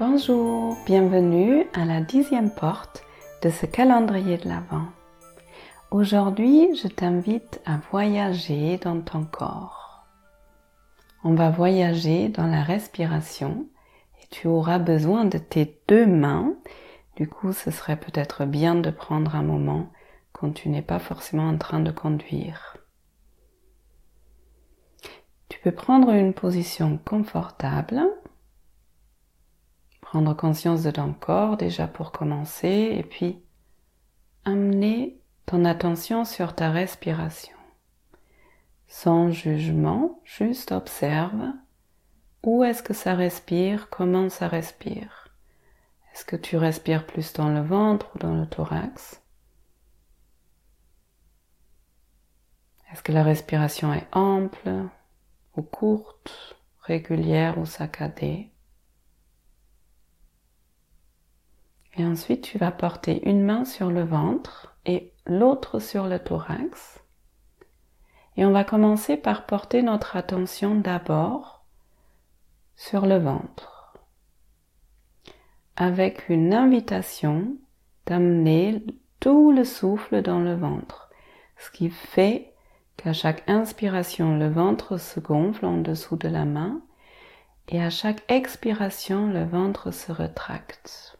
Bonjour, 0.00 0.78
bienvenue 0.86 1.66
à 1.74 1.84
la 1.84 2.00
dixième 2.00 2.50
porte 2.50 3.04
de 3.42 3.50
ce 3.50 3.66
calendrier 3.66 4.38
de 4.38 4.48
l'Avent. 4.48 4.86
Aujourd'hui, 5.90 6.74
je 6.74 6.88
t'invite 6.88 7.60
à 7.66 7.76
voyager 7.90 8.78
dans 8.78 9.02
ton 9.02 9.24
corps. 9.24 10.06
On 11.22 11.34
va 11.34 11.50
voyager 11.50 12.30
dans 12.30 12.46
la 12.46 12.62
respiration 12.62 13.66
et 14.22 14.26
tu 14.30 14.48
auras 14.48 14.78
besoin 14.78 15.26
de 15.26 15.36
tes 15.36 15.78
deux 15.86 16.06
mains. 16.06 16.54
Du 17.16 17.28
coup, 17.28 17.52
ce 17.52 17.70
serait 17.70 18.00
peut-être 18.00 18.46
bien 18.46 18.76
de 18.76 18.88
prendre 18.88 19.36
un 19.36 19.42
moment 19.42 19.90
quand 20.32 20.50
tu 20.50 20.70
n'es 20.70 20.80
pas 20.80 20.98
forcément 20.98 21.46
en 21.46 21.58
train 21.58 21.80
de 21.80 21.90
conduire. 21.90 22.78
Tu 25.50 25.60
peux 25.60 25.72
prendre 25.72 26.08
une 26.08 26.32
position 26.32 26.98
confortable 27.04 28.00
prendre 30.10 30.34
conscience 30.34 30.82
de 30.82 30.90
ton 30.90 31.12
corps 31.12 31.56
déjà 31.56 31.86
pour 31.86 32.10
commencer 32.10 32.96
et 32.96 33.04
puis 33.04 33.40
amener 34.44 35.20
ton 35.46 35.64
attention 35.64 36.24
sur 36.24 36.56
ta 36.56 36.72
respiration. 36.72 37.56
Sans 38.88 39.30
jugement, 39.30 40.20
juste 40.24 40.72
observe 40.72 41.52
où 42.42 42.64
est-ce 42.64 42.82
que 42.82 42.92
ça 42.92 43.14
respire, 43.14 43.88
comment 43.88 44.28
ça 44.30 44.48
respire. 44.48 45.28
Est-ce 46.12 46.24
que 46.24 46.34
tu 46.34 46.56
respires 46.56 47.06
plus 47.06 47.32
dans 47.34 47.48
le 47.48 47.60
ventre 47.60 48.10
ou 48.16 48.18
dans 48.18 48.34
le 48.34 48.48
thorax? 48.48 49.22
Est-ce 52.92 53.04
que 53.04 53.12
la 53.12 53.22
respiration 53.22 53.94
est 53.94 54.08
ample 54.10 54.88
ou 55.56 55.62
courte, 55.62 56.56
régulière 56.80 57.58
ou 57.58 57.64
saccadée? 57.64 58.50
Et 61.96 62.04
ensuite, 62.04 62.42
tu 62.42 62.58
vas 62.58 62.70
porter 62.70 63.28
une 63.28 63.42
main 63.42 63.64
sur 63.64 63.90
le 63.90 64.02
ventre 64.02 64.76
et 64.86 65.12
l'autre 65.26 65.78
sur 65.78 66.06
le 66.06 66.18
thorax. 66.18 67.04
Et 68.36 68.44
on 68.44 68.52
va 68.52 68.64
commencer 68.64 69.16
par 69.16 69.46
porter 69.46 69.82
notre 69.82 70.16
attention 70.16 70.74
d'abord 70.76 71.64
sur 72.76 73.04
le 73.04 73.18
ventre, 73.18 73.94
avec 75.76 76.30
une 76.30 76.54
invitation 76.54 77.56
d'amener 78.06 78.82
tout 79.18 79.52
le 79.52 79.64
souffle 79.64 80.22
dans 80.22 80.38
le 80.40 80.54
ventre, 80.54 81.10
ce 81.58 81.70
qui 81.70 81.90
fait 81.90 82.54
qu'à 82.96 83.12
chaque 83.12 83.48
inspiration, 83.48 84.38
le 84.38 84.48
ventre 84.48 84.96
se 84.96 85.20
gonfle 85.20 85.66
en 85.66 85.76
dessous 85.76 86.16
de 86.16 86.28
la 86.28 86.46
main 86.46 86.80
et 87.68 87.82
à 87.82 87.90
chaque 87.90 88.24
expiration, 88.28 89.28
le 89.28 89.44
ventre 89.44 89.90
se 89.90 90.10
retracte. 90.10 91.19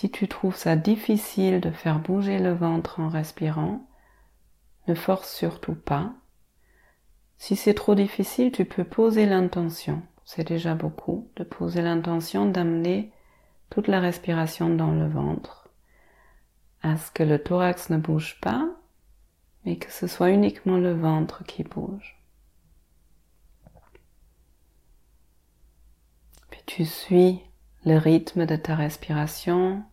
Si 0.00 0.10
tu 0.10 0.28
trouves 0.28 0.56
ça 0.56 0.76
difficile 0.76 1.60
de 1.60 1.70
faire 1.70 1.98
bouger 1.98 2.38
le 2.38 2.54
ventre 2.54 3.00
en 3.00 3.10
respirant, 3.10 3.86
ne 4.88 4.94
force 4.94 5.30
surtout 5.30 5.74
pas. 5.74 6.14
Si 7.36 7.54
c'est 7.54 7.74
trop 7.74 7.94
difficile, 7.94 8.50
tu 8.50 8.64
peux 8.64 8.84
poser 8.84 9.26
l'intention. 9.26 10.00
C'est 10.24 10.48
déjà 10.48 10.74
beaucoup 10.74 11.28
de 11.36 11.44
poser 11.44 11.82
l'intention 11.82 12.46
d'amener 12.46 13.12
toute 13.68 13.88
la 13.88 14.00
respiration 14.00 14.70
dans 14.70 14.90
le 14.90 15.06
ventre, 15.06 15.68
à 16.82 16.96
ce 16.96 17.10
que 17.10 17.22
le 17.22 17.38
thorax 17.38 17.90
ne 17.90 17.98
bouge 17.98 18.40
pas, 18.40 18.70
mais 19.66 19.76
que 19.76 19.92
ce 19.92 20.06
soit 20.06 20.30
uniquement 20.30 20.78
le 20.78 20.94
ventre 20.94 21.44
qui 21.44 21.62
bouge. 21.62 22.18
Puis 26.48 26.62
tu 26.64 26.86
suis 26.86 27.42
le 27.84 27.98
rythme 27.98 28.46
de 28.46 28.56
ta 28.56 28.74
respiration, 28.74 29.84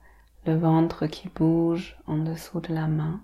le 0.47 0.55
ventre 0.55 1.07
qui 1.07 1.27
bouge 1.27 1.97
en 2.07 2.17
dessous 2.17 2.61
de 2.61 2.73
la 2.73 2.87
main. 2.87 3.21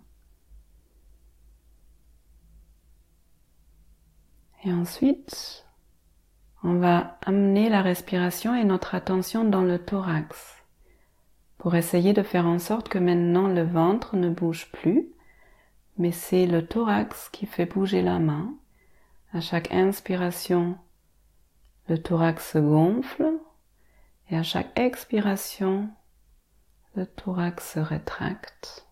Et 4.66 4.72
ensuite, 4.72 5.66
on 6.64 6.76
va 6.76 7.18
amener 7.26 7.70
la 7.70 7.82
respiration 7.82 8.56
et 8.56 8.66
notre 8.66 8.94
attention 8.94 9.44
dans 9.46 9.62
le 9.62 9.80
thorax 9.80 10.64
pour 11.58 11.76
essayer 11.76 12.12
de 12.12 12.24
faire 12.24 12.46
en 12.46 12.60
sorte 12.60 12.90
que 12.90 13.00
maintenant 13.00 13.48
le 13.48 13.64
ventre 13.64 14.18
ne 14.18 14.30
bouge 14.30 14.70
plus, 14.72 15.08
mais 15.98 16.12
c'est 16.12 16.46
le 16.46 16.66
thorax 16.66 17.30
qui 17.30 17.46
fait 17.46 17.66
bouger 17.66 18.02
la 18.02 18.20
main. 18.20 18.54
À 19.32 19.40
chaque 19.40 19.72
inspiration, 19.72 20.78
le 21.88 21.98
thorax 21.98 22.52
se 22.52 22.58
gonfle 22.58 23.32
et 24.30 24.36
à 24.36 24.44
chaque 24.44 24.78
expiration, 24.78 25.90
le 26.96 27.06
thorax 27.06 27.74
se 27.74 27.80
rétracte. 27.80 28.88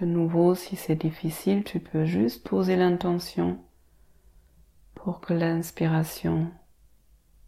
De 0.00 0.06
nouveau, 0.06 0.54
si 0.54 0.76
c'est 0.76 0.96
difficile, 0.96 1.64
tu 1.64 1.80
peux 1.80 2.04
juste 2.04 2.46
poser 2.46 2.76
l'intention 2.76 3.58
pour 4.94 5.20
que 5.20 5.32
l'inspiration 5.32 6.52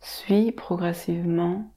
suit 0.00 0.52
progressivement 0.52 1.70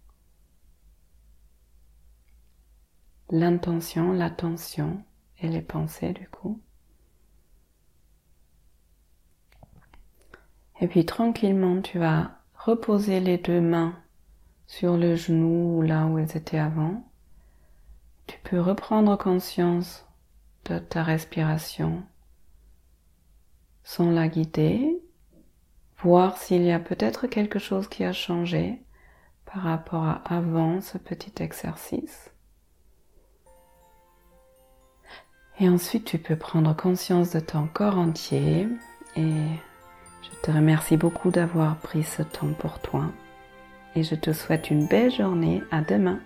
l'intention, 3.32 4.12
l'attention 4.12 5.04
et 5.40 5.48
les 5.48 5.62
pensées 5.62 6.14
du 6.14 6.28
coup. 6.30 6.62
Et 10.80 10.88
puis 10.88 11.06
tranquillement, 11.06 11.82
tu 11.82 12.00
vas 12.00 12.41
reposer 12.66 13.20
les 13.20 13.38
deux 13.38 13.60
mains 13.62 13.96
sur 14.68 14.96
le 14.96 15.16
genou 15.16 15.78
ou 15.78 15.82
là 15.82 16.06
où 16.06 16.20
elles 16.20 16.38
étaient 16.38 16.60
avant. 16.60 17.04
Tu 18.28 18.38
peux 18.44 18.60
reprendre 18.60 19.18
conscience 19.18 20.06
de 20.66 20.78
ta 20.78 21.04
respiration 21.04 22.04
sans 23.84 24.12
la 24.12 24.28
guider, 24.28 25.02
voir 25.98 26.38
s'il 26.38 26.62
y 26.62 26.72
a 26.72 26.80
peut-être 26.80 27.26
quelque 27.26 27.58
chose 27.58 27.88
qui 27.88 28.04
a 28.04 28.14
changé 28.14 28.82
par 29.46 29.64
rapport 29.64 30.04
à 30.04 30.22
avant 30.26 30.82
ce 30.82 31.00
petit 31.00 31.42
exercice. 31.42 32.32
Et 35.60 35.68
ensuite, 35.68 36.06
tu 36.06 36.20
peux 36.20 36.38
prendre 36.38 36.76
conscience 36.76 37.32
de 37.32 37.40
ton 37.40 37.68
corps 37.68 37.98
entier 37.98 38.68
et 39.16 39.34
je 40.22 40.30
te 40.42 40.52
remercie 40.52 40.98
beaucoup 40.98 41.32
d'avoir 41.32 41.78
pris 41.78 42.04
ce 42.04 42.22
temps 42.22 42.54
pour 42.58 42.80
toi 42.80 43.06
et 43.96 44.04
je 44.04 44.16
te 44.16 44.34
souhaite 44.34 44.72
une 44.72 44.88
belle 44.88 45.12
journée. 45.12 45.64
À 45.72 45.82
demain. 45.82 46.20